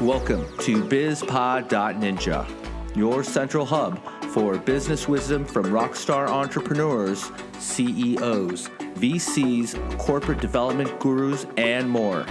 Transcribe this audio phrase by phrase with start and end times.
[0.00, 10.40] Welcome to BizPod.Ninja, your central hub for business wisdom from rockstar entrepreneurs, CEOs, VCs, corporate
[10.40, 12.24] development gurus, and more.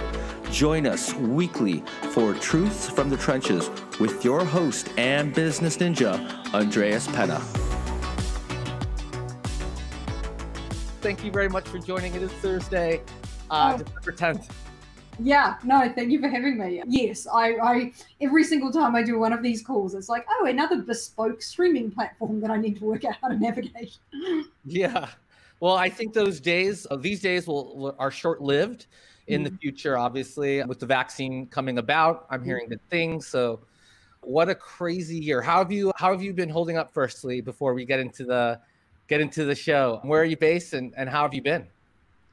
[0.50, 6.18] Join us weekly for Truths from the Trenches with your host and business ninja,
[6.52, 7.38] Andreas Penna.
[11.00, 12.16] Thank you very much for joining.
[12.16, 13.00] It is Thursday,
[13.48, 13.84] uh, oh.
[13.84, 14.50] December 10th.
[15.22, 16.82] Yeah, no, thank you for having me.
[16.86, 20.46] Yes, I, I every single time I do one of these calls, it's like, oh,
[20.46, 23.98] another bespoke streaming platform that I need to work out how to navigate.
[24.64, 25.08] Yeah.
[25.60, 28.86] Well, I think those days, uh, these days will, are short lived
[29.26, 29.50] in mm.
[29.50, 32.26] the future, obviously, with the vaccine coming about.
[32.30, 33.26] I'm hearing good things.
[33.26, 33.60] So
[34.22, 35.42] what a crazy year.
[35.42, 38.60] How have you how have you been holding up firstly before we get into the
[39.08, 40.00] get into the show?
[40.02, 41.66] Where are you based and, and how have you been?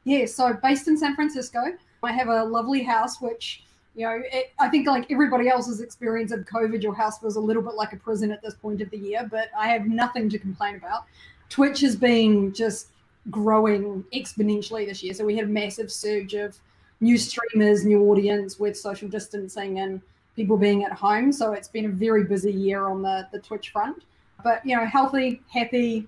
[0.05, 1.59] Yeah, so based in San Francisco.
[2.03, 3.63] I have a lovely house, which,
[3.95, 7.39] you know, it, I think like everybody else's experience of COVID, your house was a
[7.39, 10.29] little bit like a prison at this point of the year, but I have nothing
[10.29, 11.05] to complain about.
[11.49, 12.87] Twitch has been just
[13.29, 15.13] growing exponentially this year.
[15.13, 16.57] So we had a massive surge of
[17.01, 20.01] new streamers, new audience with social distancing and
[20.35, 21.31] people being at home.
[21.31, 24.03] So it's been a very busy year on the, the Twitch front.
[24.43, 26.07] But, you know, healthy, happy,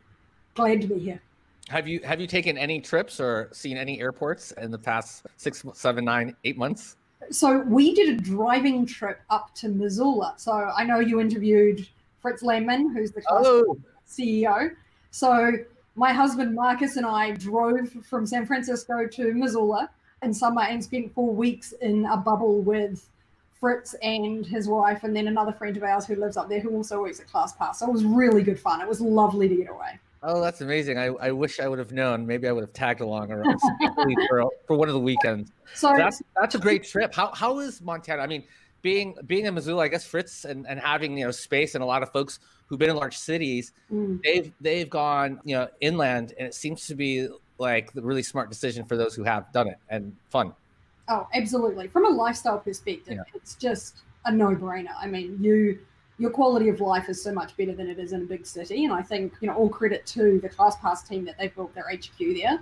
[0.54, 1.22] glad to be here.
[1.70, 5.64] Have you have you taken any trips or seen any airports in the past six,
[5.74, 6.96] seven, nine, eight months?
[7.30, 10.34] So we did a driving trip up to Missoula.
[10.38, 11.88] So I know you interviewed
[12.24, 13.78] Fritz Lanman, who's the oh.
[14.10, 14.72] CEO.
[15.12, 15.52] So
[15.96, 19.92] my husband Marcus and I drove from San Francisco to Missoula
[20.24, 23.08] in summer and spent four weeks in a bubble with
[23.60, 26.74] Fritz and his wife, and then another friend of ours who lives up there who
[26.76, 27.76] also works at ClassPass.
[27.76, 28.82] So it was really good fun.
[28.82, 30.00] It was lovely to get away.
[30.22, 30.98] Oh, that's amazing!
[30.98, 32.28] I, I wish I would have known.
[32.28, 33.44] Maybe I would have tagged along or
[34.28, 35.52] for, for one of the weekends.
[35.76, 37.14] So that's that's a great trip.
[37.14, 38.22] How how is Montana?
[38.22, 38.44] I mean,
[38.82, 41.88] being being in Missoula, I guess Fritz and, and having you know space and a
[41.88, 44.22] lot of folks who've been in large cities, mm.
[44.24, 48.50] they've they've gone you know inland, and it seems to be like the really smart
[48.50, 50.54] decision for those who have done it and fun.
[51.08, 51.88] Oh, absolutely!
[51.88, 53.24] From a lifestyle perspective, yeah.
[53.34, 54.94] it's just a no brainer.
[55.00, 55.80] I mean, you
[56.20, 58.84] your quality of life is so much better than it is in a big city.
[58.84, 61.86] And I think, you know, all credit to the ClassPass team that they've built their
[61.90, 62.60] HQ there.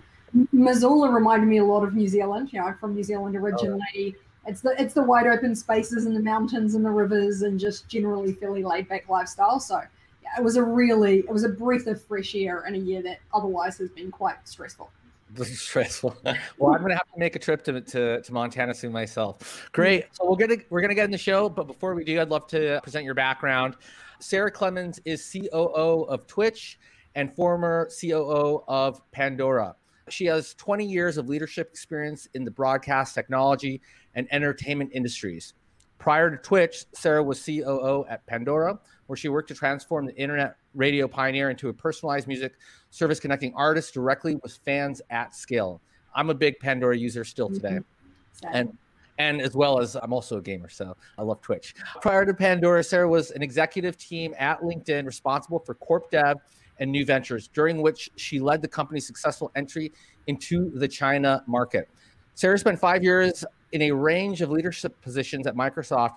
[0.52, 2.54] Missoula reminded me a lot of New Zealand.
[2.54, 4.16] You know, I'm from New Zealand originally.
[4.16, 4.22] Oh.
[4.46, 7.90] It's the it's the wide open spaces and the mountains and the rivers and just
[7.90, 9.60] generally fairly laid back lifestyle.
[9.60, 9.82] So
[10.24, 13.02] yeah, it was a really it was a breath of fresh air in a year
[13.02, 14.90] that otherwise has been quite stressful.
[15.44, 16.16] stressful.
[16.58, 19.70] well, I'm gonna have to make a trip to, to, to Montana soon myself.
[19.72, 20.06] Great.
[20.14, 22.48] So we're gonna we're gonna get in the show, but before we do, I'd love
[22.48, 23.76] to present your background.
[24.20, 26.80] Sara Clemens is COO of Twitch
[27.16, 29.76] and former COO of Pandora.
[30.10, 33.82] She has 20 years of leadership experience in the broadcast technology
[34.16, 35.54] and entertainment industries.
[36.00, 40.56] Prior to Twitch, Sara was COO at Pandora, where she worked to transform the internet
[40.76, 42.54] radio pioneer into a personalized music
[42.92, 45.82] service connecting artists directly with fans at scale.
[46.16, 47.80] I'm a big Pandora user still today.
[47.80, 48.48] Mm-hmm.
[48.54, 48.78] And
[49.20, 51.74] and as well as I'm also a gamer, so I love Twitch.
[52.02, 56.38] Prior to Pandora, Sara was an executive team at LinkedIn responsible for corp dev
[56.80, 59.92] and new ventures, during which she led the company's successful entry
[60.28, 61.90] into the China market.
[62.36, 66.16] Sara spent five years in a range of leadership positions at Microsoft,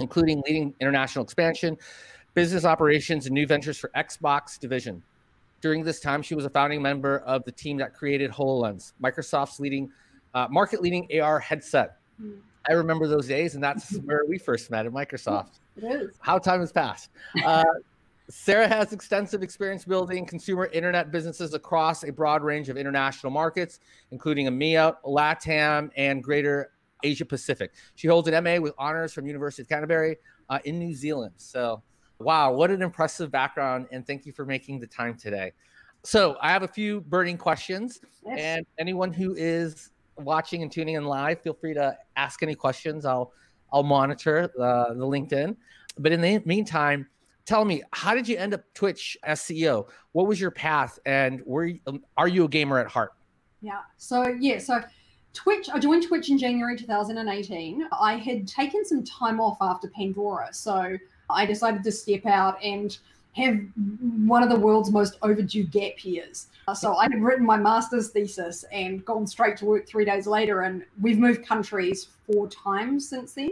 [0.00, 1.76] including leading international expansion,
[2.34, 5.02] business operations, and new ventures for Xbox division.
[5.60, 9.60] During this time, she was a founding member of the team that created HoloLens, Microsoft's
[9.60, 9.90] leading
[10.34, 11.96] uh, market-leading AR headset.
[12.20, 12.38] Mm.
[12.68, 15.58] I remember those days, and that's where we first met at Microsoft.
[15.76, 16.16] It is.
[16.20, 17.10] How time has passed.
[17.44, 17.64] Uh,
[18.28, 23.80] Sara has extensive experience building consumer internet businesses across a broad range of international markets,
[24.12, 26.70] including EMEA, LATAM, and Greater
[27.02, 27.72] Asia Pacific.
[27.94, 30.16] She holds an MA with honors from University of Canterbury
[30.48, 31.34] uh, in New Zealand.
[31.36, 31.82] So
[32.20, 33.86] Wow, what an impressive background.
[33.90, 35.52] And thank you for making the time today.
[36.02, 38.00] So, I have a few burning questions.
[38.26, 38.38] Yes.
[38.38, 43.04] And anyone who is watching and tuning in live, feel free to ask any questions.
[43.04, 43.32] I'll
[43.72, 45.56] I'll monitor the, the LinkedIn.
[45.98, 47.06] But in the meantime,
[47.44, 49.88] tell me, how did you end up Twitch as CEO?
[50.12, 53.12] What was your path, and were you, um, are you a gamer at heart?
[53.60, 53.80] Yeah.
[53.96, 54.58] So yeah.
[54.58, 54.82] So
[55.32, 55.68] Twitch.
[55.70, 57.88] I joined Twitch in January 2018.
[57.92, 60.98] I had taken some time off after Pandora, so
[61.28, 62.98] I decided to step out and
[63.32, 63.60] have
[64.26, 66.48] one of the world's most overdue gap years.
[66.74, 70.62] So I had written my master's thesis and gone straight to work three days later,
[70.62, 73.50] and we've moved countries four times since then.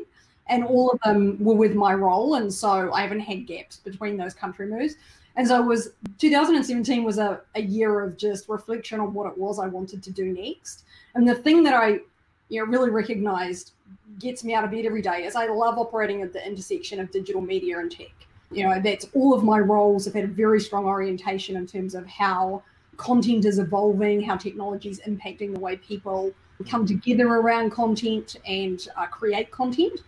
[0.48, 4.16] And all of them were with my role, and so I haven't had gaps between
[4.16, 4.94] those country moves.
[5.38, 9.38] And so it was 2017 was a, a year of just reflection on what it
[9.38, 10.82] was I wanted to do next.
[11.14, 12.00] And the thing that I
[12.48, 13.72] you know, really recognized
[14.18, 17.12] gets me out of bed every day is I love operating at the intersection of
[17.12, 18.10] digital media and tech.
[18.50, 21.94] You know, that's all of my roles have had a very strong orientation in terms
[21.94, 22.64] of how
[22.96, 26.32] content is evolving, how technology is impacting the way people
[26.66, 30.00] come together around content and uh, create content.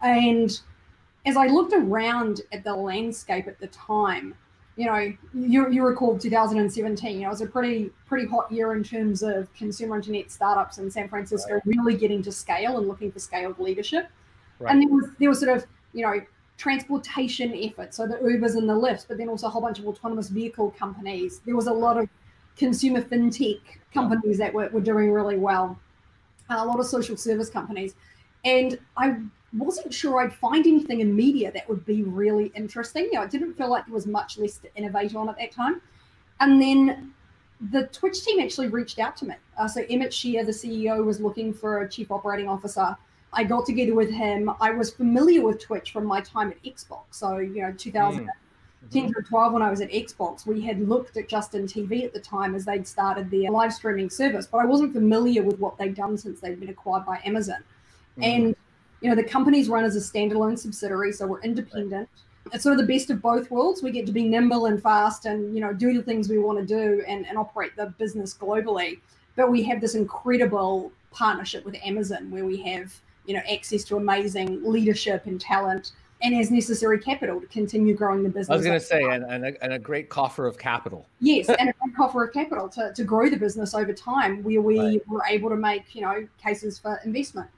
[0.00, 0.58] And
[1.26, 4.34] as I looked around at the landscape at the time,
[4.78, 8.74] you know, you, you recall 2017, you know, it was a pretty pretty hot year
[8.74, 11.62] in terms of consumer internet startups in San Francisco right.
[11.66, 14.08] really getting to scale and looking for scaled leadership.
[14.60, 14.72] Right.
[14.72, 16.20] And there was there was sort of, you know,
[16.58, 19.86] transportation efforts, so the Ubers and the Lyfts, but then also a whole bunch of
[19.88, 21.40] autonomous vehicle companies.
[21.44, 22.08] There was a lot of
[22.56, 23.60] consumer fintech
[23.92, 25.76] companies that were, were doing really well,
[26.50, 27.96] a lot of social service companies.
[28.44, 29.16] And I
[29.52, 33.04] wasn't sure I'd find anything in media that would be really interesting.
[33.04, 35.52] You know, it didn't feel like there was much less to innovate on at that
[35.52, 35.80] time.
[36.40, 37.14] And then
[37.70, 39.34] the Twitch team actually reached out to me.
[39.56, 42.96] Uh, so Emmett Shear, the CEO, was looking for a chief operating officer.
[43.32, 44.50] I got together with him.
[44.60, 47.02] I was familiar with Twitch from my time at Xbox.
[47.10, 49.14] So, you know, 2010 mm.
[49.14, 52.20] to 12 when I was at Xbox, we had looked at Justin TV at the
[52.20, 55.94] time as they'd started their live streaming service, but I wasn't familiar with what they'd
[55.94, 57.62] done since they'd been acquired by Amazon.
[58.18, 58.24] Mm.
[58.24, 58.56] And
[59.00, 62.08] you know, the company's run as a standalone subsidiary, so we're independent.
[62.52, 63.82] It's sort of the best of both worlds.
[63.82, 66.58] We get to be nimble and fast and, you know, do the things we want
[66.58, 69.00] to do and, and operate the business globally.
[69.36, 72.94] But we have this incredible partnership with Amazon where we have,
[73.26, 75.92] you know, access to amazing leadership and talent
[76.22, 78.50] and as necessary capital to continue growing the business.
[78.50, 81.06] I was going to say, and, and a, and, a, great coffer of capital.
[81.20, 84.60] Yes, and a great coffer of capital to, to grow the business over time, where
[84.60, 85.08] we right.
[85.08, 87.48] were able to make, you know, cases for investment.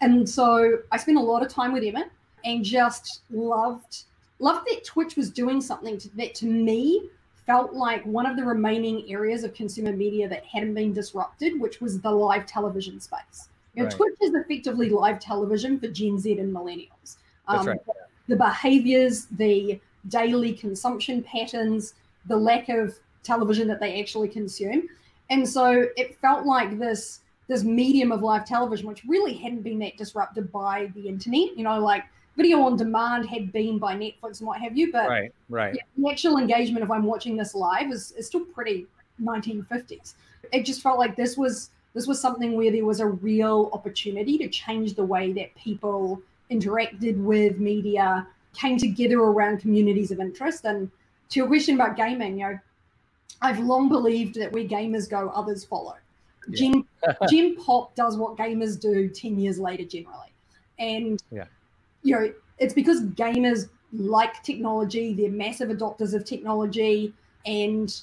[0.00, 2.10] And so I spent a lot of time with Emmett
[2.44, 4.04] and just loved
[4.38, 7.08] loved that Twitch was doing something to, that to me
[7.46, 11.80] felt like one of the remaining areas of consumer media that hadn't been disrupted, which
[11.80, 13.48] was the live television space.
[13.74, 13.96] You know, right.
[13.96, 17.16] Twitch is effectively live television for Gen Z and millennials.
[17.48, 17.80] Um, right.
[18.28, 21.94] The behaviors, the daily consumption patterns,
[22.26, 24.88] the lack of television that they actually consume.
[25.28, 27.19] And so it felt like this
[27.50, 31.56] this medium of live television, which really hadn't been that disrupted by the internet.
[31.56, 32.04] You know, like
[32.36, 35.74] video on demand had been by Netflix and what have you, but right, right.
[35.74, 38.86] Yeah, the actual engagement of I'm watching this live is, is still pretty
[39.20, 40.14] 1950s.
[40.52, 44.38] It just felt like this was this was something where there was a real opportunity
[44.38, 46.22] to change the way that people
[46.52, 50.64] interacted with media, came together around communities of interest.
[50.66, 50.88] And
[51.30, 52.58] to your question about gaming, you know,
[53.42, 55.96] I've long believed that where gamers go, others follow.
[56.50, 56.84] Gen
[57.56, 60.32] Pop does what gamers do 10 years later, generally.
[60.78, 61.44] And, yeah.
[62.02, 67.12] you know, it's because gamers like technology, they're massive adopters of technology,
[67.46, 67.94] and,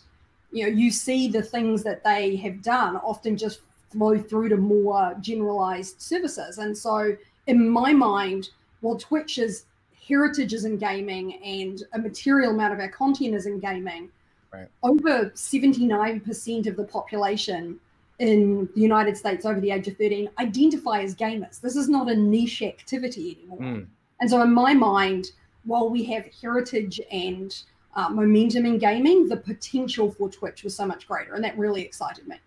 [0.51, 4.57] you know, you see the things that they have done often just flow through to
[4.57, 6.57] more generalized services.
[6.57, 7.15] And so,
[7.47, 8.49] in my mind,
[8.81, 9.65] while Twitch is
[10.07, 14.09] heritage is in gaming and a material amount of our content is in gaming,
[14.53, 14.67] right.
[14.83, 17.79] over 79% of the population
[18.19, 21.61] in the United States over the age of 13 identify as gamers.
[21.61, 23.59] This is not a niche activity anymore.
[23.59, 23.87] Mm.
[24.19, 25.31] And so, in my mind,
[25.65, 27.55] while we have heritage and
[27.95, 31.35] uh, momentum in gaming, the potential for Twitch was so much greater.
[31.35, 32.37] And that really excited me.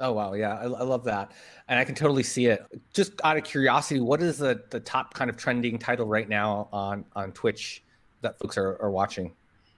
[0.00, 1.30] Oh wow, yeah, I, I, love that,
[1.68, 2.66] and I can totally see it.
[2.92, 6.68] Just out of curiosity, what is the the top kind of trending title right now
[6.72, 7.84] on on Twitch
[8.20, 9.32] that folks are, are watching?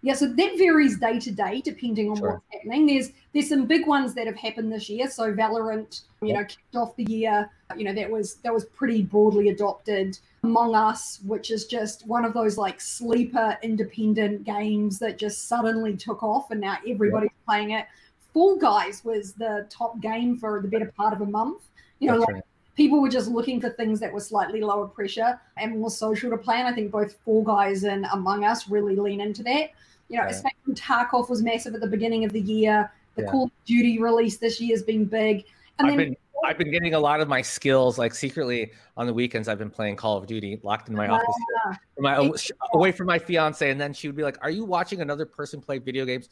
[0.04, 2.32] Yeah, so that varies day to day depending on sure.
[2.32, 2.86] what's happening.
[2.86, 5.08] There's there's some big ones that have happened this year.
[5.08, 7.50] So Valorant, you know, kicked off the year.
[7.74, 10.18] You know, that was that was pretty broadly adopted.
[10.42, 15.96] Among Us, which is just one of those like sleeper independent games that just suddenly
[15.96, 17.86] took off and now everybody's playing it.
[18.34, 21.62] Fall Guys was the top game for the better part of a month.
[22.00, 22.44] You know, That's like right.
[22.76, 26.36] People were just looking for things that were slightly lower pressure and more social to
[26.36, 26.56] play.
[26.56, 29.70] And I think both Fall Guys and Among Us really lean into that.
[30.08, 30.74] You know, yeah.
[30.74, 32.90] Tarkov was massive at the beginning of the year.
[33.16, 33.30] The yeah.
[33.30, 35.44] Call of Duty release this year has been big.
[35.78, 39.06] And I've then, been I've been getting a lot of my skills like secretly on
[39.06, 39.48] the weekends.
[39.48, 42.30] I've been playing Call of Duty, locked in my uh, office, my,
[42.74, 45.60] away from my fiance, and then she would be like, "Are you watching another person
[45.60, 46.28] play video games?"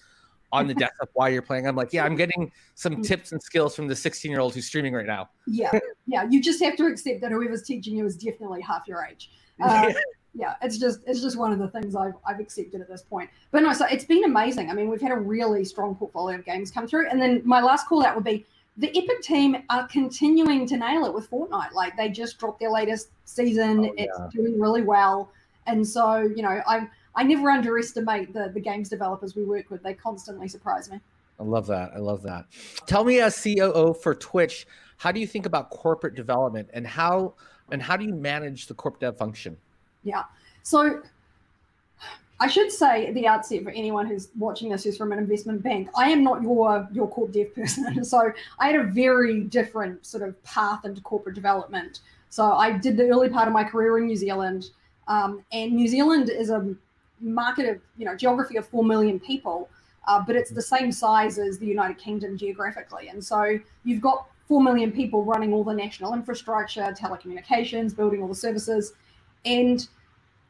[0.53, 1.67] On the desktop while you're playing.
[1.67, 3.07] I'm like, yeah, I'm getting some mm.
[3.07, 5.31] tips and skills from the 16 year old who's streaming right now.
[5.47, 5.71] Yeah,
[6.07, 6.27] yeah.
[6.29, 9.31] You just have to accept that whoever's teaching you is definitely half your age.
[9.61, 9.93] Uh,
[10.35, 13.31] yeah, it's just it's just one of the things I've I've accepted at this point.
[13.51, 14.71] But no, so it's been amazing.
[14.71, 17.09] I mean, we've had a really strong portfolio of games come through.
[17.09, 18.45] And then my last call out would be
[18.77, 21.73] the Epic team are continuing to nail it with Fortnite.
[21.73, 23.87] Like they just dropped their latest season.
[23.87, 24.05] Oh, yeah.
[24.05, 25.31] It's doing really well.
[25.67, 29.83] And so, you know, I I never underestimate the the games developers we work with.
[29.83, 31.01] They constantly surprise me.
[31.39, 31.93] I love that.
[31.95, 32.47] I love that.
[32.87, 34.67] Tell me, as COO for Twitch,
[34.99, 37.35] how do you think about corporate development and how
[37.71, 39.57] and how do you manage the corp dev function?
[40.05, 40.25] Yeah.
[40.63, 41.03] So
[42.39, 45.63] I should say at the outset for anyone who's watching this who's from an investment
[45.63, 48.05] bank, I am not your your corp dev person.
[48.05, 52.01] So I had a very different sort of path into corporate development.
[52.31, 54.71] So I did the early part of my career in New Zealand,
[55.09, 56.75] um, and New Zealand is a
[57.23, 59.69] market of you know geography of four million people,
[60.09, 64.27] uh, but it's the same size as the United Kingdom geographically, and so you've got
[64.53, 68.93] 4 million people running all the national infrastructure, telecommunications, building all the services.
[69.47, 69.89] And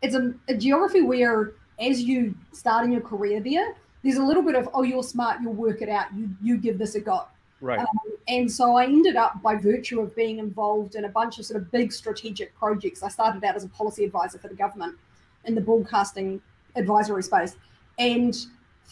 [0.03, 4.43] it's a, a geography where, as you start in your career there, there's a little
[4.43, 7.27] bit of, oh, you're smart, you'll work it out, you, you give this a go.
[7.61, 7.79] Right.
[7.79, 7.87] Um,
[8.27, 11.63] and so I ended up, by virtue of being involved in a bunch of sort
[11.63, 14.97] of big strategic projects, I started out as a policy advisor for the government
[15.45, 16.41] in the broadcasting
[16.77, 17.57] advisory space.
[17.99, 18.37] And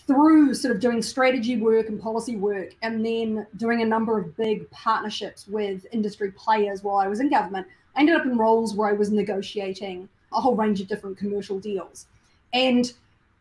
[0.06, 4.36] through sort of doing strategy work and policy work and then doing a number of
[4.36, 8.74] big partnerships with industry players while I was in government, I ended up in roles
[8.74, 12.06] where I was negotiating a whole range of different commercial deals.
[12.52, 12.92] And,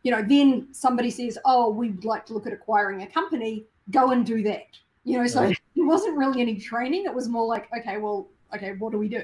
[0.03, 4.11] you know, then somebody says, oh, we'd like to look at acquiring a company, go
[4.11, 4.67] and do that.
[5.03, 7.05] You know, so it wasn't really any training.
[7.05, 9.23] It was more like, okay, well, okay, what do we do?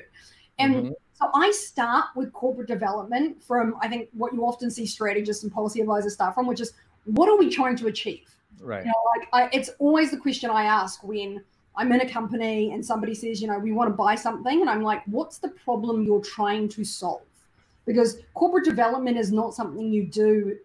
[0.60, 0.92] And mm-hmm.
[1.16, 5.52] So I start with corporate development from, I think, what you often see strategists and
[5.52, 6.74] policy advisors start from, which is
[7.06, 8.30] what are we trying to achieve?
[8.60, 8.86] Right.
[8.86, 11.42] You know, like I, it's always the question I ask when
[11.78, 14.70] I'm in a company and somebody says, you know, we want to buy something, and
[14.70, 17.22] I'm like, what's the problem you're trying to solve?
[17.86, 20.58] Because corporate development is not something you do,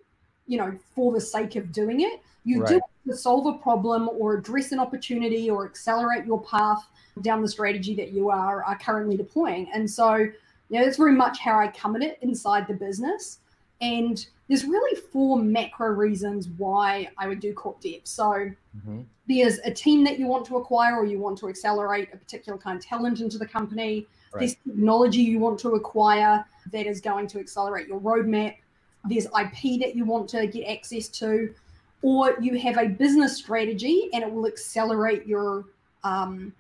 [0.50, 2.20] you know, for the sake of doing it.
[2.42, 2.68] You right.
[2.68, 6.88] do it to solve a problem or address an opportunity or accelerate your path
[7.22, 9.70] down the strategy that you are, are currently deploying.
[9.72, 10.34] And so, you
[10.70, 13.38] know, that's very much how I come at it inside the business.
[13.80, 18.00] And there's really four macro reasons why I would do corp dev.
[18.02, 19.02] So mm-hmm.
[19.28, 22.58] there's a team that you want to acquire or you want to accelerate a particular
[22.58, 24.08] kind of talent into the company.
[24.32, 24.40] Right.
[24.40, 28.56] There's technology you want to acquire that is going to accelerate your roadmap.
[29.04, 31.54] There's IP that you want to get access to,
[32.02, 35.64] or you have a business strategy and it will accelerate your
[36.04, 36.52] um,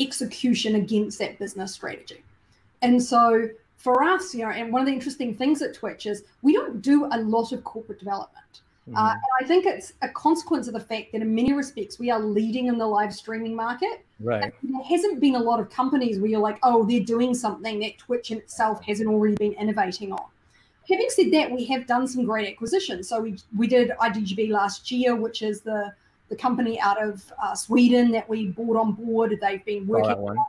[0.00, 2.22] execution against that business strategy.
[2.82, 6.24] And so for us, you know, and one of the interesting things at Twitch is
[6.42, 8.60] we don't do a lot of corporate development.
[8.88, 8.96] Mm-hmm.
[8.96, 12.10] Uh, and I think it's a consequence of the fact that in many respects we
[12.10, 14.04] are leading in the live streaming market.
[14.20, 14.42] Right.
[14.42, 17.78] And there hasn't been a lot of companies where you're like, oh, they're doing something
[17.80, 20.26] that Twitch in itself hasn't already been innovating on.
[20.88, 23.08] Having said that, we have done some great acquisitions.
[23.08, 25.92] So we we did IGDB last year, which is the
[26.28, 29.36] the company out of uh, Sweden that we brought on board.
[29.40, 30.46] They've been working oh,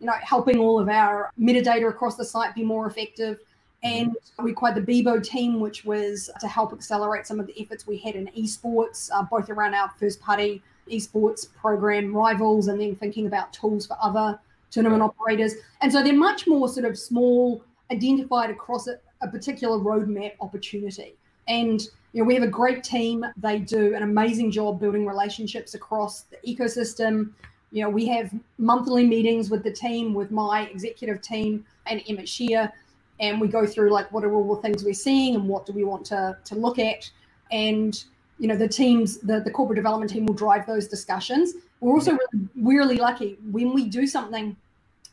[0.00, 3.38] you know, helping all of our metadata across the site be more effective.
[3.84, 4.08] Mm-hmm.
[4.08, 7.86] And we acquired the Bebo team, which was to help accelerate some of the efforts
[7.86, 12.96] we had in esports, uh, both around our first party esports program rivals and then
[12.96, 14.38] thinking about tools for other
[14.70, 15.54] tournament operators.
[15.82, 21.14] And so they're much more sort of small, identified across a, a particular roadmap opportunity.
[21.48, 21.80] And
[22.12, 23.24] you know, we have a great team.
[23.36, 27.32] They do an amazing job building relationships across the ecosystem
[27.72, 32.28] you know, we have monthly meetings with the team, with my executive team and Emmett
[32.28, 32.72] Shear,
[33.20, 35.72] and we go through like what are all the things we're seeing and what do
[35.72, 37.10] we want to to look at.
[37.52, 38.02] And
[38.38, 41.54] you know, the teams, the, the corporate development team will drive those discussions.
[41.80, 42.16] We're also
[42.56, 44.56] really, really lucky when we do something,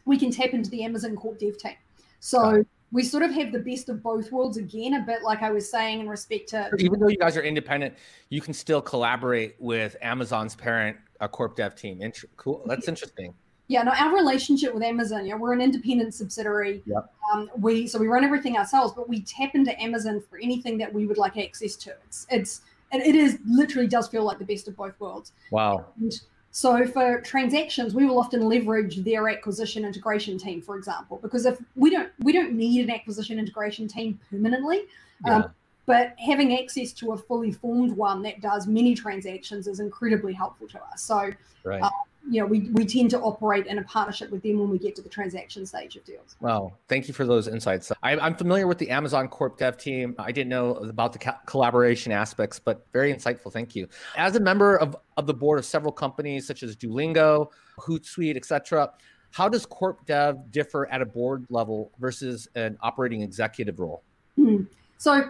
[0.06, 1.76] we can tap into the Amazon Corp Dev team.
[2.22, 5.52] So we sort of have the best of both worlds again, a bit like I
[5.52, 7.96] was saying in respect to even though you guys are independent,
[8.30, 12.02] you can still collaborate with Amazon's parent a corp dev team.
[12.02, 12.64] Int- cool.
[12.66, 13.34] That's interesting.
[13.70, 16.82] Yeah, no, our relationship with Amazon, you know, we're an independent subsidiary.
[16.86, 17.14] Yep.
[17.34, 20.94] Um, we so we run everything ourselves, but we tap into Amazon for anything that
[20.94, 21.94] we would like access to.
[22.06, 22.62] It's it's
[22.94, 25.34] it is literally does feel like the best of both worlds.
[25.52, 25.88] Wow.
[26.00, 26.14] And
[26.58, 31.60] so for transactions, we will often leverage their acquisition integration team, for example, because if
[31.76, 34.86] we don't we don't need an acquisition integration team permanently.
[35.24, 35.36] Yeah.
[35.36, 35.52] Um,
[35.86, 40.68] but having access to a fully formed one that does many transactions is incredibly helpful
[40.70, 41.04] to us.
[41.04, 41.30] So,
[41.64, 41.80] right.
[41.80, 41.92] uh,
[42.30, 44.96] you know, we, we tend to operate in a partnership with them when we get
[44.98, 46.36] to the transaction stage of deals.
[46.40, 47.92] Well, Thank you for those insights.
[48.04, 50.16] I, am familiar with the Amazon Corp Dev team.
[50.20, 53.52] I didn't know about the ca- collaboration aspects, but very insightful.
[53.52, 53.88] Thank you.
[54.16, 58.92] As a member of, of the board of several companies such as Duolingo, Hootsuite, etc.,
[59.32, 64.04] how does Corp Dev differ at a board level versus an operating executive role?
[64.36, 64.64] Hmm.
[64.98, 65.30] So,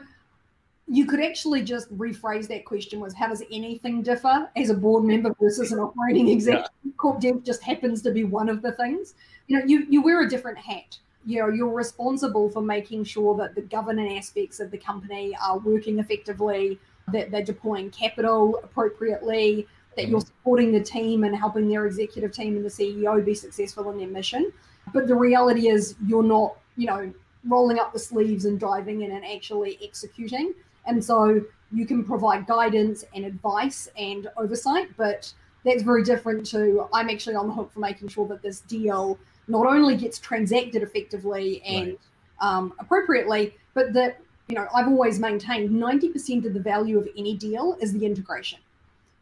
[0.89, 5.03] you could actually just rephrase that question was how does anything differ as a board
[5.03, 6.91] member versus an operating executive yeah.
[6.98, 9.15] corp dev just happens to be one of the things
[9.48, 13.36] you know you you wear a different hat you know you're responsible for making sure
[13.36, 16.79] that the governance aspects of the company are working effectively
[17.10, 19.67] that they're deploying capital appropriately
[19.98, 20.12] that mm-hmm.
[20.12, 23.98] you're supporting the team and helping their executive team and the CEO be successful in
[23.98, 24.53] their mission.
[24.94, 27.12] But the reality is, you're not, you know,
[27.46, 30.53] rolling up the sleeves and diving in and actually executing.
[30.88, 31.41] And so
[31.72, 35.32] you can provide guidance and advice and oversight, but
[35.65, 39.20] that's very different to I'm actually on the hook for making sure that this deal
[39.48, 42.00] not only gets transacted effectively and right.
[42.39, 47.36] um, appropriately, but that you know I've always maintained 90% of the value of any
[47.36, 48.60] deal is the integration.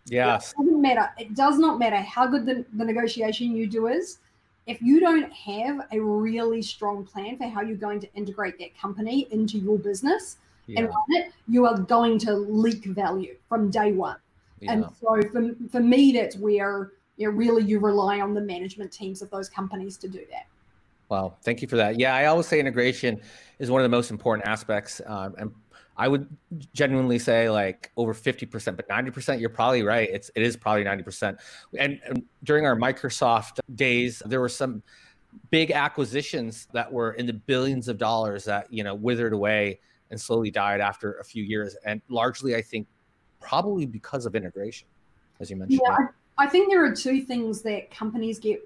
[0.05, 1.09] Yes, it doesn't matter.
[1.17, 4.19] It does not matter how good the, the negotiation you do is.
[4.67, 8.77] If you don't have a really strong plan for how you're going to integrate that
[8.77, 10.79] company into your business yeah.
[10.79, 14.17] and run it, you are going to leak value from day one.
[14.59, 14.73] Yeah.
[14.73, 18.91] And so for, for me, that's where you know, really you rely on the management
[18.91, 20.47] teams of those companies to do that.
[21.09, 21.99] Wow, thank you for that.
[21.99, 23.21] Yeah, I always say integration
[23.59, 25.51] is one of the most important aspects, um, and
[25.97, 26.27] I would
[26.73, 30.09] genuinely say like over fifty percent, but ninety percent, you're probably right.
[30.11, 31.39] It's it is probably ninety percent.
[31.77, 34.81] And, and during our Microsoft days, there were some
[35.51, 39.79] big acquisitions that were in the billions of dollars that you know withered away
[40.15, 42.87] and slowly died after a few years, and largely, I think,
[43.41, 44.87] probably because of integration,
[45.41, 45.81] as you mentioned.
[45.85, 46.07] Yeah,
[46.37, 48.65] I think there are two things that companies get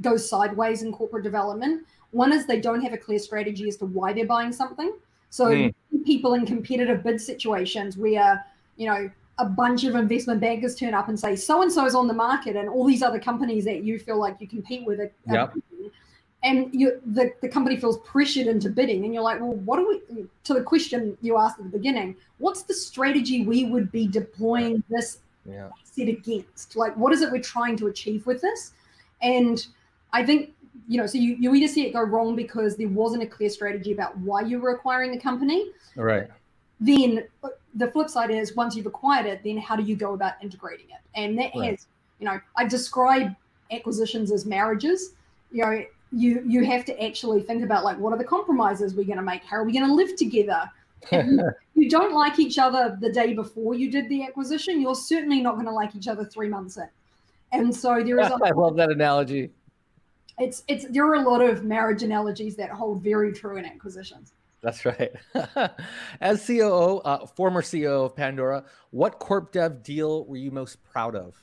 [0.00, 1.84] go sideways in corporate development.
[2.12, 4.92] One is they don't have a clear strategy as to why they're buying something.
[5.30, 5.74] So mm.
[6.04, 8.46] people in competitive bid situations where,
[8.76, 11.96] you know, a bunch of investment bankers turn up and say so and so is
[11.96, 15.00] on the market and all these other companies that you feel like you compete with
[15.00, 15.52] are, yep.
[16.44, 19.88] And you the, the company feels pressured into bidding and you're like well what are
[19.88, 24.06] we to the question you asked at the beginning what's the strategy we would be
[24.06, 25.68] deploying this yeah.
[25.82, 28.72] set against like what is it we're trying to achieve with this
[29.22, 29.66] and
[30.12, 30.52] I think
[30.88, 33.48] you know, so you, you either see it go wrong because there wasn't a clear
[33.48, 35.70] strategy about why you were acquiring the company.
[35.96, 36.28] Right.
[36.80, 40.12] Then uh, the flip side is once you've acquired it, then how do you go
[40.14, 41.00] about integrating it?
[41.14, 41.70] And that right.
[41.70, 41.86] has,
[42.18, 43.34] you know, I describe
[43.70, 45.14] acquisitions as marriages.
[45.52, 45.84] You know,
[46.14, 49.22] you you have to actually think about like what are the compromises we're going to
[49.22, 49.44] make?
[49.44, 50.70] How are we going to live together?
[51.74, 55.54] you don't like each other the day before you did the acquisition, you're certainly not
[55.54, 56.88] going to like each other three months in.
[57.52, 58.30] And so there is.
[58.44, 59.50] I love that analogy
[60.38, 64.32] it's it's there are a lot of marriage analogies that hold very true in acquisitions.
[64.62, 65.12] That's right.
[66.20, 71.14] As COO, uh, former CEO of Pandora, what corp dev deal were you most proud
[71.14, 71.36] of?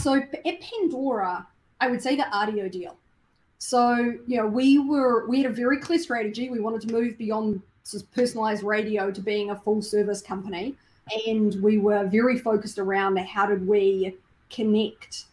[0.00, 1.48] So at Pandora,
[1.80, 2.96] I would say the Rdio deal.
[3.60, 3.94] So
[4.26, 6.48] you know, we were we had a very clear strategy.
[6.48, 10.74] We wanted to move beyond just personalized radio to being a full service company,
[11.26, 14.16] and we were very focused around how did we
[14.48, 15.26] connect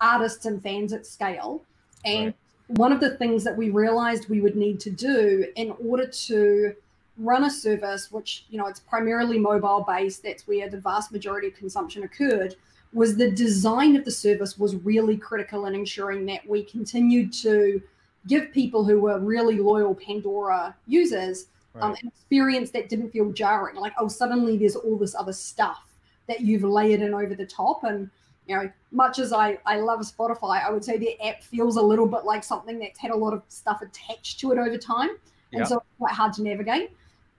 [0.00, 1.62] artists and fans at scale
[2.04, 2.78] and right.
[2.78, 6.74] one of the things that we realized we would need to do in order to
[7.18, 11.48] run a service, which, you know, it's primarily mobile based, that's where the vast majority
[11.48, 12.56] of consumption occurred,
[12.92, 17.80] was the design of the service was really critical in ensuring that we continued to
[18.26, 21.86] give people who were really loyal Pandora users um, right.
[21.88, 23.76] um, an experience that didn't feel jarring.
[23.76, 25.92] Like, oh, suddenly there's all this other stuff
[26.28, 27.84] that you've layered in over the top.
[27.84, 28.10] And
[28.46, 31.82] you know, much as I, I love Spotify, I would say their app feels a
[31.82, 35.10] little bit like something that's had a lot of stuff attached to it over time.
[35.52, 35.68] And yep.
[35.68, 36.90] so it's quite hard to navigate.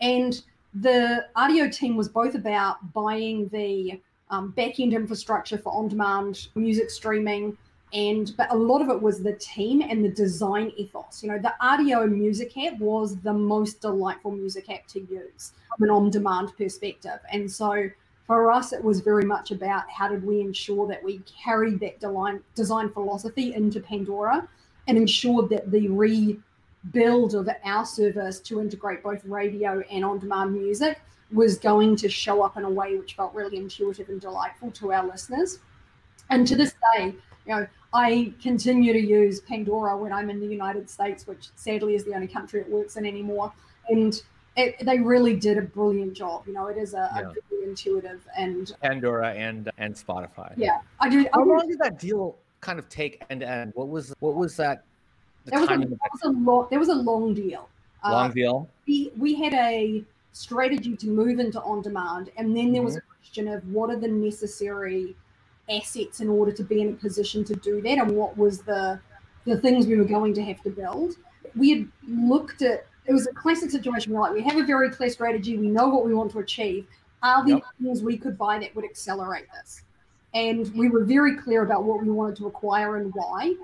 [0.02, 0.42] And
[0.74, 4.02] the Rdio team was both about buying the
[4.34, 7.56] um, back end infrastructure for on demand music streaming.
[7.93, 11.22] And but a lot of it was the team and the design ethos.
[11.22, 15.84] You know, the Rdio music app was the most delightful music app to use from
[15.84, 17.19] an on demand perspective.
[17.32, 17.89] And so
[18.26, 22.00] for us, it was very much about how did we ensure that we carried that
[22.00, 24.48] design, design philosophy into Pandora
[24.88, 30.54] and ensured that the rebuild of our service to integrate both radio and on demand
[30.54, 31.00] music
[31.34, 34.93] was going to show up in a way which felt really intuitive and delightful to
[34.93, 35.60] our listeners.
[36.30, 37.15] And to this day,
[37.46, 41.96] you know, I continue to use Pandora when I'm in the United States, which sadly
[41.96, 43.52] is the only country it works in anymore.
[43.89, 44.19] And
[44.56, 46.43] it, they really did a brilliant job.
[46.48, 47.22] You know, it is a, yeah.
[47.22, 50.54] a very intuitive and Pandora and and Spotify.
[50.58, 51.28] Yeah, I do.
[51.34, 53.72] How I long did that deal kind of take end to end?
[53.76, 54.84] What was what was that?
[55.46, 57.67] There was, a, there was a long there was a long deal.
[58.04, 58.69] Long uh, deal.
[58.88, 62.86] We we had a strategy to move into on demand, and then there mm-hmm.
[62.86, 65.15] was a question of what are the necessary
[65.69, 69.00] assets in order to be in a position to do that, and what was the
[69.46, 71.15] the things we were going to have to build.
[71.56, 74.89] We had looked at it was a classic situation where like we have a very
[74.89, 76.88] clear strategy, we know what we want to achieve.
[77.22, 77.63] Are there yep.
[77.82, 79.84] things we could buy that would accelerate this?
[80.34, 83.56] And we were very clear about what we wanted to acquire and why.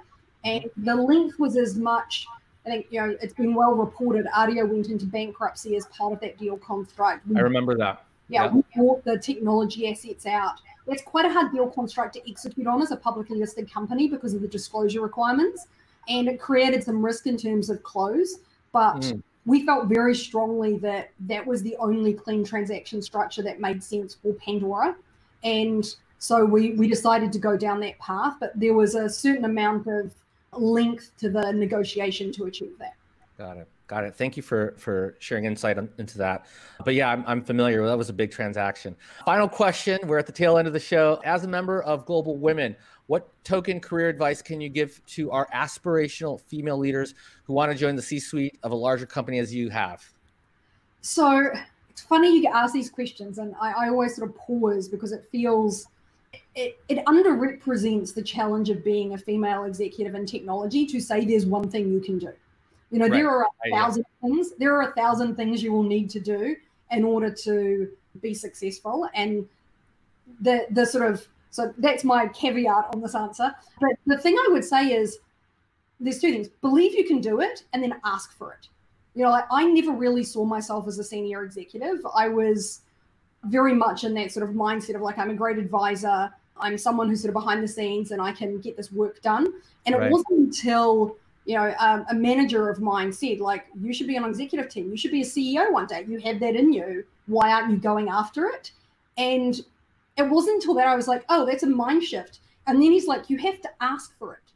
[0.43, 2.25] And the length was as much.
[2.65, 4.25] I think you know it's been well reported.
[4.27, 7.27] Rdio went into bankruptcy as part of that deal construct.
[7.27, 8.05] We, I remember that.
[8.27, 8.51] Yeah, Yeah.
[8.53, 10.59] we bought the technology assets out.
[10.85, 14.33] That's quite a hard deal construct to execute on as a publicly listed company because
[14.33, 15.67] of the disclosure requirements.
[16.07, 18.39] And it created some risk in terms of close.
[18.71, 19.23] But Mm.
[19.45, 24.15] we felt very strongly that that was the only clean transaction structure that made sense
[24.15, 24.95] for Pandora.
[25.43, 25.85] And
[26.17, 28.35] so we, we decided to go down that path.
[28.39, 30.11] But there was a certain amount of
[30.53, 32.95] length to the negotiation to achieve that.
[33.37, 33.67] Got it.
[33.87, 34.15] Got it.
[34.15, 36.45] Thank you for for sharing insight on, into that.
[36.85, 37.83] But yeah, I'm, I'm familiar.
[37.87, 38.95] That was a big transaction.
[39.25, 39.99] Final question.
[40.05, 41.19] We're at the tail end of the show.
[41.25, 42.75] As a member of Global Women,
[43.07, 47.77] what token career advice can you give to our aspirational female leaders who want to
[47.77, 50.07] join the C-suite of a larger company as you have?
[51.01, 51.49] So
[51.89, 55.11] it's funny you get asked these questions, and I, I always sort of pause because
[55.11, 55.87] it feels
[56.55, 61.45] it, it underrepresents the challenge of being a female executive in technology to say there's
[61.45, 62.33] one thing you can do.
[62.91, 63.13] You know, Right.
[63.13, 66.55] there are a thousand things, there are a thousand things you will need to do
[66.91, 67.89] in order to
[68.21, 69.07] be successful.
[69.13, 69.47] And
[70.41, 73.55] the the sort of so that's my caveat on this answer.
[73.79, 75.19] But the thing I would say is
[75.99, 76.47] there's two things.
[76.47, 78.67] Believe you can do it and then ask for it
[79.15, 82.05] you know, like I never really saw myself as a senior executive.
[82.15, 82.81] I was
[83.45, 86.31] very much in that sort of mindset of like, I'm a great advisor.
[86.59, 89.47] I'm someone who's sort of behind the scenes and I can get this work done.
[89.85, 90.07] And Right.
[90.07, 94.17] it wasn't until, you know, um, a manager of mine said, like, you should be
[94.17, 94.91] on an executive team.
[94.91, 96.05] You should be a CEO one day.
[96.07, 97.05] You have that in you.
[97.27, 98.71] Why aren't you going after it?
[99.17, 99.59] And
[100.17, 102.39] it wasn't until that I was like, oh, that's a mind shift.
[102.67, 104.51] And then he's like, you have to ask for it.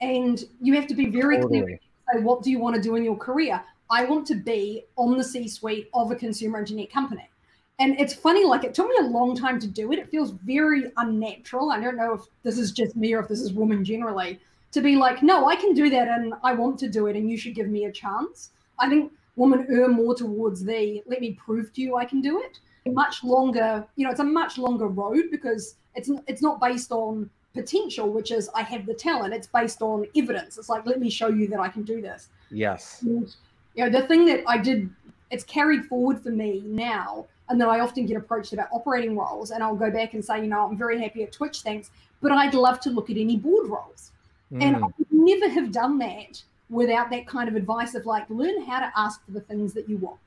[0.00, 1.80] And you have to be very clear Totally.
[2.12, 3.62] say, what do you want to do in your career?
[3.88, 7.28] I want to be on the C suite of a consumer internet company.
[7.78, 9.98] And it's funny, like it took me a long time to do it.
[9.98, 11.70] It feels very unnatural.
[11.70, 14.40] I don't know if this is just me or if this is women generally
[14.72, 17.30] to be like, no, I can do that and I want to do it and
[17.30, 18.50] you should give me a chance.
[18.78, 22.40] I think women err more towards the let me prove to you I can do
[22.40, 22.58] it.
[22.92, 27.28] Much longer, you know, it's a much longer road because it's it's not based on
[27.52, 29.34] potential, which is I have the talent.
[29.34, 30.56] It's based on evidence.
[30.56, 32.28] It's like let me show you that I can do this.
[32.50, 33.02] Yes.
[33.02, 33.34] And,
[33.74, 34.88] you know, the thing that I did,
[35.30, 39.50] it's carried forward for me now, and then I often get approached about operating roles,
[39.50, 42.32] and I'll go back and say, you know, I'm very happy at Twitch, thanks, but
[42.32, 44.12] I'd love to look at any board roles.
[44.52, 44.92] And I Mm.
[44.98, 48.92] would never have done that without that kind of advice of like, learn how to
[48.96, 50.18] ask for the things that you want.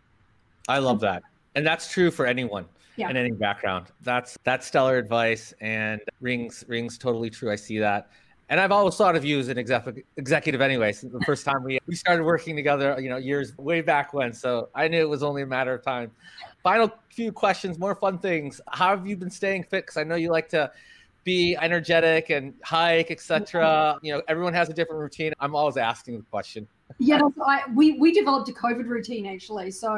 [0.68, 1.24] I love that.
[1.56, 3.10] And that's true for anyone Yeah.
[3.10, 3.88] in any background.
[4.02, 7.52] That's that's stellar advice and rings rings totally true.
[7.52, 8.12] I see that.
[8.50, 11.64] And I've always thought of you as an exec- executive anyway, since the first time
[11.64, 14.34] we, we started working together, you know, years way back when.
[14.34, 16.12] So I knew it was only a matter of time.
[16.64, 18.60] Final few questions, more fun things.
[18.72, 19.86] How have you been staying fit?
[19.86, 20.72] Because I know you like to
[21.24, 24.00] be energetic and hike, etc.
[24.02, 25.34] You know, everyone has a different routine.
[25.40, 26.68] I'm always asking the question.
[26.98, 29.70] Yeah, I, we we developed a COVID routine actually.
[29.70, 29.96] So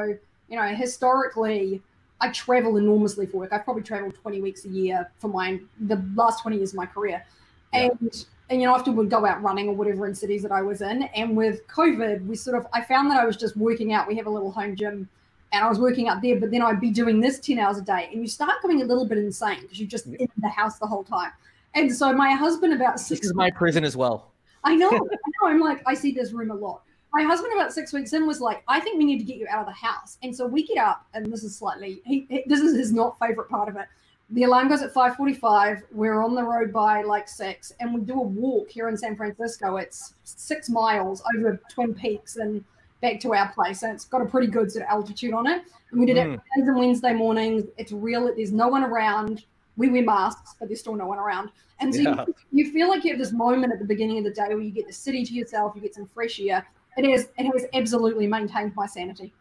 [0.49, 1.81] you know, historically,
[2.19, 3.53] I travel enormously for work.
[3.53, 6.85] I've probably traveled 20 weeks a year for my the last 20 years of my
[6.85, 7.23] career,
[7.73, 7.89] Yeah.
[8.01, 10.61] and and you know, often would go out running or whatever in cities that I
[10.61, 11.03] was in.
[11.15, 14.07] And with COVID, we sort of I found that I was just working out.
[14.07, 15.09] We have a little home gym.
[15.53, 17.81] And I was working out there, but then I'd be doing this 10 hours a
[17.81, 18.07] day.
[18.11, 20.87] And you start going a little bit insane because you're just in the house the
[20.87, 21.31] whole time.
[21.73, 24.31] And so my husband about This six is my prison as well.
[24.63, 25.47] I know, I know.
[25.47, 26.83] I'm like, I see this room a lot.
[27.13, 29.47] My husband, about six weeks in, was like, I think we need to get you
[29.49, 30.17] out of the house.
[30.23, 33.19] And so we get up, and this is slightly, he, he- this is his not
[33.19, 33.87] favorite part of it.
[34.33, 35.83] The alarm goes at 5:45.
[35.91, 39.15] We're on the road by like six, and we do a walk here in San
[39.15, 39.75] Francisco.
[39.75, 42.63] It's six miles over Twin Peaks and
[43.01, 45.63] back to our place, and it's got a pretty good sort of altitude on it.
[45.91, 46.41] And we did it Mm.
[46.55, 47.63] Mondays and Wednesday mornings.
[47.77, 48.33] It's real.
[48.33, 49.43] There's no one around.
[49.75, 51.49] We wear masks, but there's still no one around.
[51.79, 52.25] And so Yeah.
[52.27, 54.59] you, you feel like you have this moment at the beginning of the day where
[54.61, 56.65] you get the city to yourself, you get some fresh air.
[56.95, 59.33] It is it has absolutely maintained my sanity.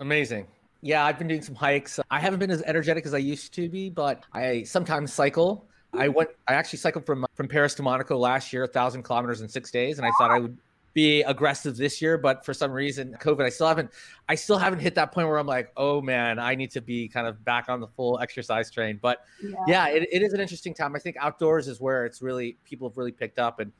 [0.00, 0.46] Amazing.
[0.80, 1.98] Yeah, I've been doing some hikes.
[2.10, 5.66] I haven't been as energetic as I used to be, but I sometimes cycle.
[5.94, 6.30] I went.
[6.46, 9.70] I actually cycled from from Paris to Monaco last year, a thousand kilometers in six
[9.70, 10.56] days, and I thought I would
[10.94, 13.90] be aggressive this year, but for some reason, COVID, I still haven't.
[14.28, 17.08] I still haven't hit that point where I'm like, oh man, I need to be
[17.08, 18.98] kind of back on the full exercise train.
[19.00, 19.54] But Yeah.
[19.66, 20.94] yeah, it, it is an interesting time.
[20.94, 23.72] I think outdoors is where it's really people have really picked up, and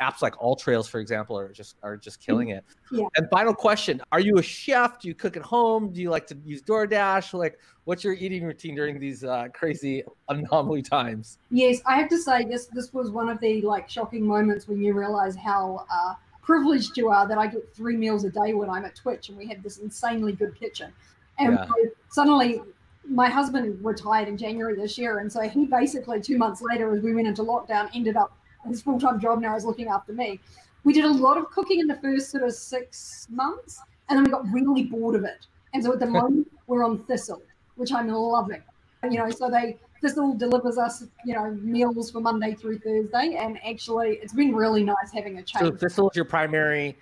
[0.00, 2.64] apps like All Trails, for example, are just are just killing it.
[2.90, 3.06] Yeah.
[3.16, 5.00] And final question: Are you a chef?
[5.00, 5.92] Do you cook at home?
[5.92, 7.34] Do you like to use DoorDash?
[7.34, 11.38] Like, what's your eating routine during these uh, crazy anomaly times?
[11.50, 14.82] Yes, I have to say this this was one of the like shocking moments when
[14.82, 18.68] you realize how uh, privileged you are that I get three meals a day when
[18.68, 20.92] I'm at Twitch and we have this insanely good kitchen.
[21.38, 21.66] And Yeah.
[21.66, 21.74] so
[22.10, 22.62] suddenly
[23.08, 27.02] my husband retired in January this year and so he basically two months later as
[27.02, 30.40] we went into lockdown ended up his full-time job now is looking after me.
[30.84, 34.24] We did a lot of cooking in the first sort of six months and then
[34.24, 35.46] we got really bored of it.
[35.74, 37.42] And so at the moment we're on Thistle.
[37.76, 38.62] which I'm loving.
[39.08, 43.58] You know, so they Thistle delivers us, you know, meals for Monday through Thursday, and
[43.64, 45.64] actually, it's been really nice having a change.
[45.64, 46.98] So Thistle is your primary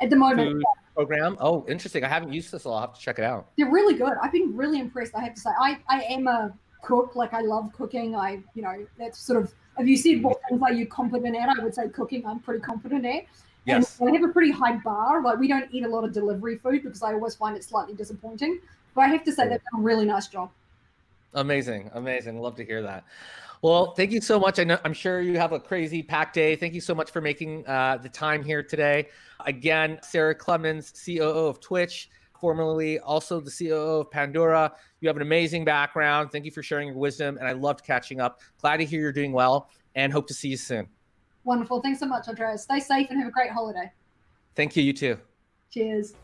[0.00, 0.62] at the moment
[0.94, 1.36] program.
[1.40, 2.04] Oh, interesting.
[2.04, 2.72] I haven't used Thistle.
[2.74, 3.48] I'll have to check it out.
[3.56, 4.12] They're really good.
[4.22, 5.14] I've been really impressed.
[5.14, 6.52] I have to say, I I am a
[6.82, 7.16] cook.
[7.16, 8.14] Like I love cooking.
[8.14, 9.54] I you know that's sort of.
[9.78, 12.26] If you said what things are you competent at, I would say cooking.
[12.26, 13.24] I'm pretty competent at.
[13.64, 14.00] Yes.
[14.00, 15.22] And I have a pretty high bar.
[15.22, 17.94] Like we don't eat a lot of delivery food because I always find it slightly
[17.94, 18.60] disappointing.
[18.94, 20.50] But I have to say they've done a really nice job.
[21.34, 22.40] Amazing, amazing.
[22.40, 23.04] Love to hear that.
[23.62, 24.58] Well, thank you so much.
[24.58, 26.56] I know I'm sure you have a crazy packed day.
[26.56, 29.08] Thank you so much for making uh, the time here today.
[29.46, 32.10] Again, Sara Clemens, COO of Twitch,
[32.42, 34.72] formerly also the COO of Pandora.
[35.00, 36.32] You have an amazing background.
[36.32, 38.40] Thank you for sharing your wisdom, and I loved catching up.
[38.60, 40.88] Glad to hear you're doing well, and hope to see you soon.
[41.44, 41.80] Wonderful.
[41.80, 42.64] Thanks so much, Andreas.
[42.64, 43.92] Stay safe and have a great holiday.
[44.56, 44.82] Thank you.
[44.82, 45.18] You too.
[45.70, 46.14] Cheers.